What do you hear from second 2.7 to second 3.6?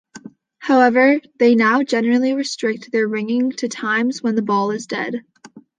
their ringing